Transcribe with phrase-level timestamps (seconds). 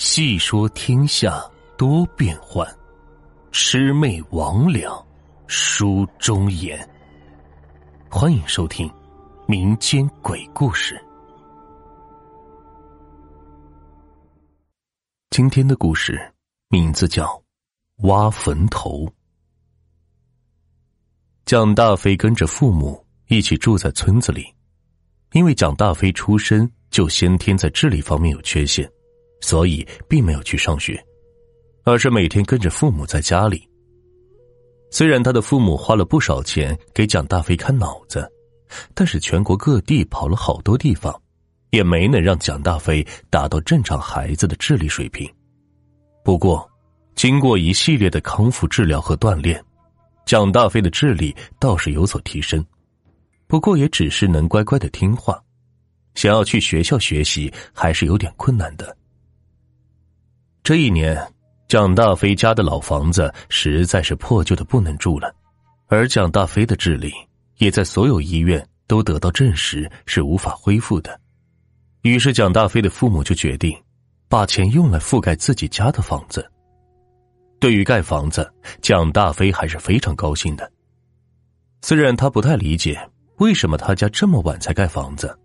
[0.00, 1.38] 细说天下
[1.76, 2.66] 多变幻，
[3.52, 5.04] 魑魅魍魉
[5.46, 6.88] 书中言。
[8.08, 8.90] 欢迎收听
[9.46, 10.98] 民间鬼故事。
[15.28, 16.18] 今天的故事
[16.70, 17.26] 名字叫
[18.08, 19.04] 《挖坟头》。
[21.44, 24.46] 蒋大飞跟着父母一起住在村子里，
[25.32, 28.90] 因为蒋大飞出生就先天在智力方面有缺陷，
[29.40, 31.02] 所以并没有去上学，
[31.84, 33.66] 而是每天跟着父母在家里。
[34.90, 38.30] 虽然他的父母花了不少钱给蒋大飞看脑子，
[38.94, 41.14] 但是全国各地跑了好多地方，
[41.70, 45.28] 也没能让蒋大飞达到正常孩子的智力水平。
[46.24, 46.68] 不过，
[47.14, 49.62] 经过一系列的康复治疗和锻炼，
[50.26, 52.64] 蒋大飞的智力倒是有所提升。
[53.46, 55.40] 不过，也只是能乖乖的听话，
[56.14, 58.96] 想要去学校学习还是有点困难的。
[60.70, 61.20] 这一年。
[61.66, 65.34] 蒋大飞家的老房子实在是破旧的不能住了，
[65.88, 67.12] 而蒋大飞的智力
[67.56, 71.20] 也在所有医院都得到证实是无法恢复的。
[72.02, 73.76] 于是，蒋大飞的父母就决定
[74.28, 76.48] 把钱用来覆盖自己家的房子。
[77.58, 78.48] 对于盖房子，
[78.80, 80.70] 蒋大飞还是非常高兴的。
[81.82, 82.96] 虽然他不太理解
[83.38, 85.36] 为什么他家这么晚才盖房子，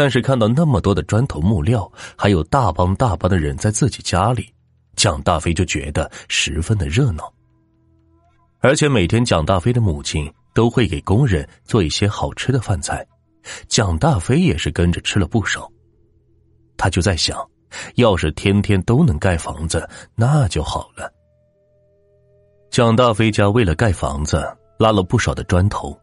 [0.00, 4.50] 但是看到那么多的砖头木料，还有大帮大帮的人在自己家里。
[4.96, 7.30] 蒋大飞就觉得十分的热闹，
[8.60, 13.06] 而且每天蒋大飞的母亲都会给工人做一些好吃的饭菜，
[13.68, 15.70] 蒋大飞也是跟着吃了不少。
[16.78, 17.38] 他就在想，
[17.96, 21.12] 要是天天都能盖房子，那就好了。
[22.70, 24.42] 蒋大飞家为了盖房子，
[24.78, 25.94] 拉了不少的砖头，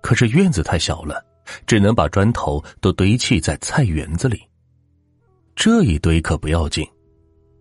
[0.00, 1.20] 可是院子太小了，
[1.66, 4.42] 只能把砖头都堆砌在菜园子里。
[5.54, 6.86] 这一堆可不要紧。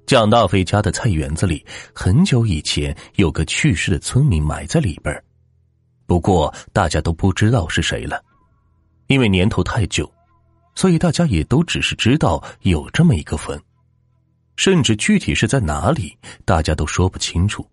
[0.06, 5.24] 蒋大飞家的菜园子里，很久以前有个去世的村民埋在里边
[6.06, 8.22] 不过大家都不知道是谁了，
[9.08, 10.12] 因为年头太久，
[10.76, 13.60] 所以大家也都只是知道有这么一个坟，
[14.58, 17.66] 甚至具体是在哪里，大家都说不清楚。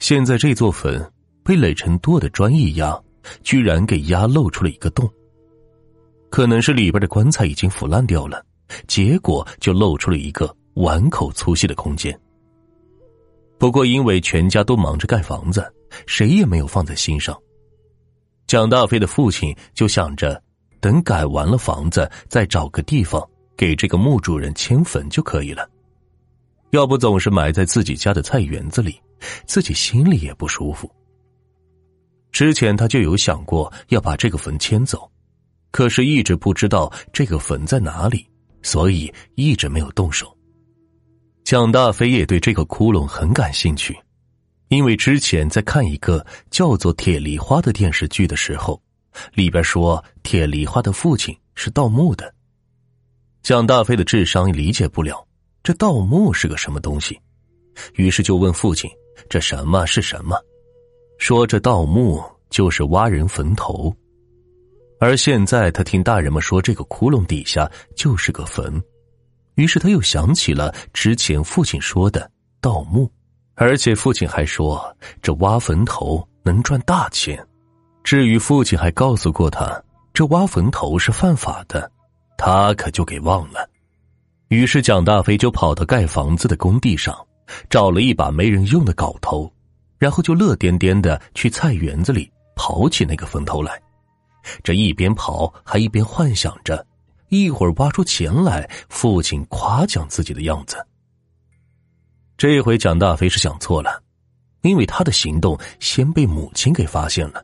[0.00, 1.10] 现在这座坟
[1.42, 3.02] 被垒成垛的砖一样，
[3.42, 5.08] 居然给压露出了一个洞，
[6.30, 8.44] 可能是里边的棺材已经腐烂掉了，
[8.86, 10.54] 结果就露出了一个。
[10.76, 12.18] 碗口粗细的空间。
[13.58, 15.70] 不过，因为全家都忙着盖房子，
[16.06, 17.38] 谁也没有放在心上。
[18.46, 20.42] 蒋大飞的父亲就想着，
[20.80, 23.22] 等盖完了房子，再找个地方
[23.54, 25.68] 给这个墓主人迁坟就可以了。
[26.70, 28.98] 要不总是埋在自己家的菜园子里，
[29.44, 30.90] 自己心里也不舒服。
[32.32, 35.08] 之前他就有想过要把这个坟迁走，
[35.70, 38.26] 可是一直不知道这个坟在哪里，
[38.62, 40.34] 所以一直没有动手。
[41.44, 43.94] 蒋大飞也对这个窟窿很感兴趣，
[44.68, 48.80] 因为之前在看一个叫做《铁梨花》的电视剧的时候，
[49.34, 52.32] 里边说铁梨花的父亲是盗墓的。
[53.42, 55.26] 蒋大飞的智商理解不了
[55.62, 57.18] 这盗墓是个什么东西，
[57.94, 58.90] 于是就问父亲
[59.28, 60.40] ：“这什么是什么？”
[61.22, 63.94] 说这盗墓就是挖人坟头，
[64.98, 68.82] 而现在他听大人们说这个窟窿底下就是个坟。
[69.54, 72.28] 于是他又想起了之前父亲说的
[72.60, 73.08] 盗墓，
[73.54, 74.84] 而且父亲还说
[75.22, 77.40] 这挖坟头能赚大钱。
[78.02, 79.80] 至于父亲还告诉过他
[80.12, 81.88] 这挖坟头是犯法的，
[82.36, 83.64] 他可就给忘了。
[84.48, 87.16] 于是蒋大飞就跑到盖房子的工地上，
[87.70, 89.48] 找了一把没人用的镐头，
[90.02, 93.80] 然后就乐颠颠的去菜园子里刨起那个坟头来。
[94.64, 96.84] 这一边刨还一边幻想着。
[97.28, 100.84] 一会儿挖出钱来，父亲夸奖自己的样子。
[102.36, 104.02] 这回蒋大飞是想错了，
[104.62, 107.40] 因为他的行动先被母亲给发现了。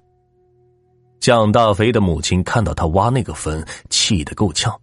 [1.21, 4.77] 蒋大飞的母亲看到他挖那个坟，气得够呛，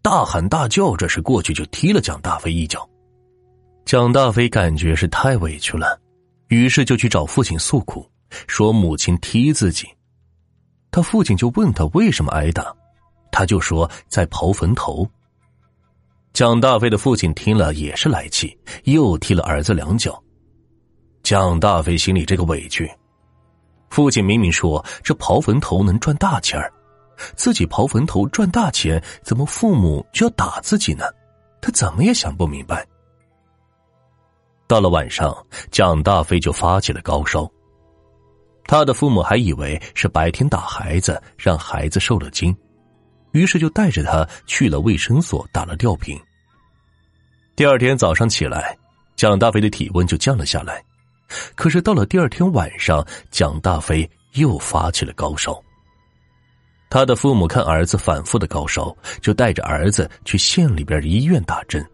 [0.00, 2.88] 大喊大叫，这是过去就踢了蒋大飞一脚。
[3.84, 6.00] 蒋大飞感觉是太委屈了，
[6.48, 8.08] 于是就去找父亲诉苦，
[8.46, 9.86] 说母亲踢自己。
[10.90, 12.74] 他父亲就问他为什么挨打。
[13.32, 15.06] 他就说在刨坟头。
[16.32, 20.22] 蒋大飞的父亲听了也是来气，又踢了儿子两脚。
[21.22, 22.90] 蒋大飞心里这个委屈，
[23.90, 26.72] 父亲明明说这刨坟头能赚大钱儿，
[27.34, 31.04] 自己刨坟头赚大钱，怎么父母就要打自己呢？
[31.60, 32.86] 他怎么也想不明白。
[34.66, 35.36] 到了晚上，
[35.70, 37.48] 蒋大飞就发起了高烧。
[38.64, 42.56] 他的父母还以为是白天打孩子，让孩子受了惊。
[43.32, 46.18] 于是就带着他去了卫生所打了吊瓶。
[47.54, 48.76] 第二天早上起来，
[49.14, 50.82] 蒋大飞的体温就降了下来。
[51.54, 55.62] 可是到了第二天晚上，蒋大飞又发起了高烧。
[56.88, 61.84] 他的父母看儿子反复的高烧，就带着儿子去县里边的医院打针。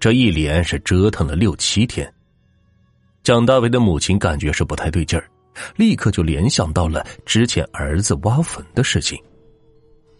[0.00, 2.12] 这一连是折腾了六七天。
[3.22, 5.30] 蒋大为的母亲感觉是不太对劲儿，
[5.76, 9.16] 立刻就联想到了之前儿子挖坟的事情。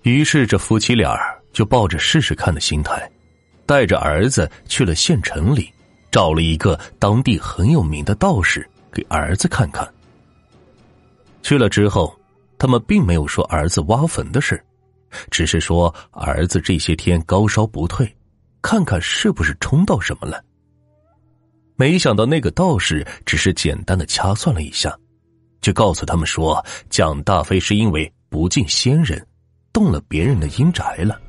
[0.03, 1.19] 于是这夫妻俩
[1.53, 3.11] 就抱着试试看的心态，
[3.67, 5.73] 带着儿子去了县城里，
[6.13, 9.91] 找了一个当地很有名的道士给儿子看看。
[11.43, 12.15] 去了之后。
[12.63, 14.63] 他们并没有说儿子挖坟的事，
[15.31, 18.07] 只是说儿子这些天高烧不退，
[18.63, 20.43] 看看是不是冲到什么了。
[21.77, 24.97] 没想到那个道士只是简单的掐算了一下，
[25.61, 29.27] 就告诉他们说蒋大飞是因为不敬先人，
[29.73, 31.21] 动了别人的阴宅了，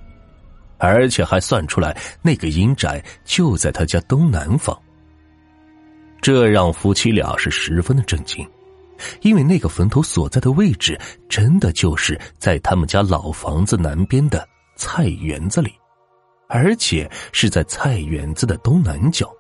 [0.77, 4.77] 而且还算出来那个阴宅就在他家东南方。
[6.21, 8.47] 这让夫妻俩是十分的震惊。
[9.21, 10.95] 因为那个坟头所在的位置，
[11.27, 15.73] 真的就是在他们家老房子南边的菜园子里，
[16.51, 19.31] 而且是在菜园子的东南角。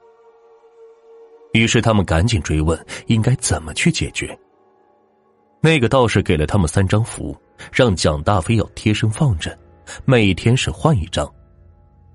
[1.51, 4.37] 于是他们赶紧追问应该怎么去解决。
[5.61, 7.37] 那个道士给了他们三张符，
[7.71, 9.55] 让蒋大飞要贴身放着，
[10.05, 11.29] 每天是换一张，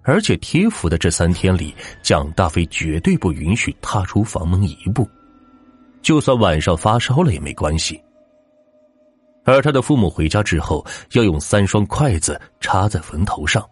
[0.03, 5.07] 而且贴符的这三天里，蒋大飞绝对不允许踏出房门一步。
[6.01, 8.03] 就算晚上发烧了也没关系。
[9.45, 13.65] 而他的父母回家之后，要用三双筷子插在坟头上，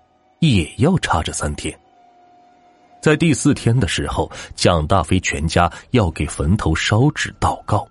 [0.52, 1.76] 也要插这三天。
[3.00, 7.86] 在第四天的时候，蒋大飞全家要给坟头烧纸祷告，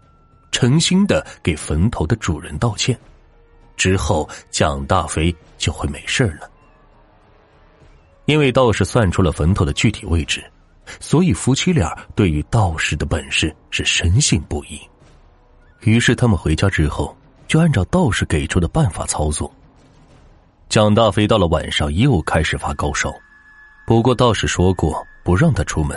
[0.52, 2.98] 诚心的给坟头的主人道歉。
[3.78, 6.50] 之后，蒋大飞就会没事了。
[8.26, 10.44] 因为道士算出了坟头的具体位置。
[11.00, 14.78] 所以夫妻俩对于道士的本事是深信不疑，
[15.80, 17.16] 于是他们回家之后
[17.48, 19.50] 就按照道士给出的办法操作。
[20.74, 23.14] 蒋大飞到了晚上又开始发高烧，
[23.86, 25.96] 不过道士说过不让他出门，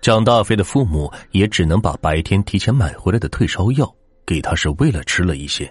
[0.00, 3.94] 蒋大飞的父母也只能把白天提前买回来的退烧药
[4.24, 5.70] 给他，是为了吃了一些。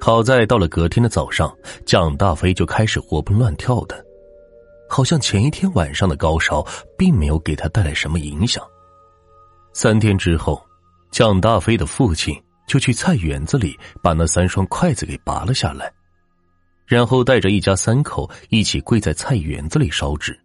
[0.00, 1.54] 好在到了隔天的早上，
[1.84, 4.02] 蒋大飞就开始活蹦乱跳的。
[4.88, 6.66] 好像前一天晚上的高烧
[6.96, 8.64] 并没有给他带来什么影响。
[9.74, 10.58] 三天之后，
[11.10, 12.34] 蒋大飞的父亲
[12.66, 15.92] 就去菜园子里把那三双筷子给拔了下来，
[16.90, 20.36] 然后带着一家三口一起跪在菜园子里烧纸，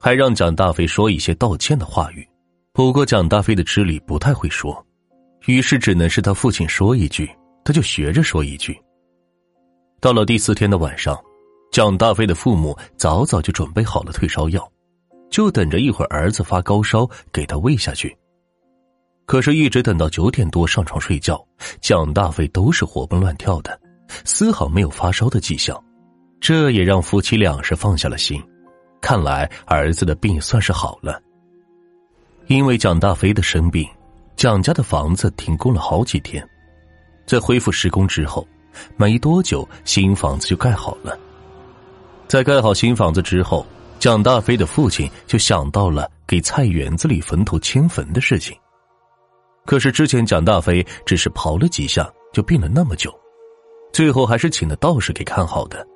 [0.00, 2.28] 还让蒋大飞说一些道歉的话语。
[2.72, 4.84] 不过蒋大飞的支理不太会说，
[5.46, 7.30] 于是只能是他父亲说一句，
[7.64, 8.76] 他就学着说一句。
[10.00, 11.16] 到了第四天的晚上。
[11.70, 14.70] 蒋大飞的父母早早就准备好了退烧药，
[15.30, 18.14] 就等着一会儿儿子发高烧给他喂下去。
[19.24, 21.42] 可是，一直等到九点多上床睡觉，
[21.80, 23.80] 蒋大飞都是活蹦乱跳的，
[24.24, 25.76] 丝毫没有发烧的迹象。
[26.40, 28.42] 这也让夫妻俩是放下了心，
[29.00, 31.20] 看来儿子的病算是好了。
[32.48, 33.88] 因为蒋大飞的生病，
[34.34, 36.44] 蒋家的房子停工了好几天，
[37.26, 38.46] 在恢复施工之后，
[38.96, 41.16] 没多久新房子就盖好了。
[42.26, 43.64] 在盖好新房子之后，
[44.00, 48.56] 蒋大飞的父亲就想到了给菜园子里坟头迁坟的事情。
[49.64, 53.14] 可是之前蒋大飞只是刨了几下就病了那么久，
[53.92, 55.86] 最后还是请了道士给看好的，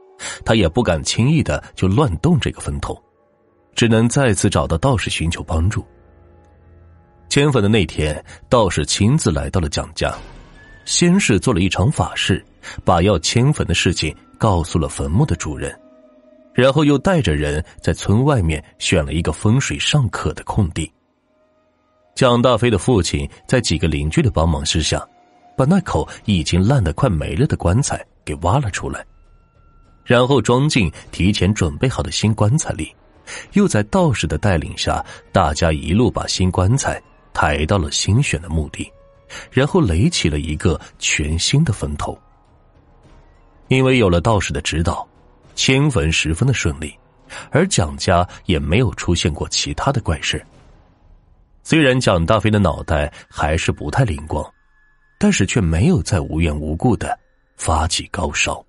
[0.45, 2.97] 他也不敢轻易的就乱动这个坟头，
[3.75, 5.85] 只能再次找到道士寻求帮助。
[7.29, 10.15] 迁坟的那天，道士亲自来到了蒋家，
[10.85, 12.45] 先是做了一场法事，
[12.85, 15.77] 把要迁坟的事情告诉了坟墓的主人。
[16.55, 20.91] 然后又带着人在村外面选了一个风水尚可的空地。
[22.15, 25.07] 蒋大飞的父亲在几个邻居的帮忙之下，
[25.57, 29.05] 把那口已经烂得快没了的棺材给挖了出来，
[30.05, 32.95] 然后装进提前准备好的新棺材里，
[33.53, 38.91] 又在道士的带领下，大家一路把新棺材抬到了新选的墓地，
[39.51, 42.17] 然后垒起了一个全新的坟头。
[43.69, 45.07] 因为有了道士的指导。
[45.59, 46.95] 迁坟十分的顺利，
[47.51, 50.45] 而蒋家也没有出现过其他的怪事。
[51.63, 54.45] 虽然蒋大飞的脑袋还是不太灵光，
[55.19, 57.19] 但是却没有再无缘无故的
[57.57, 58.66] 发起高烧。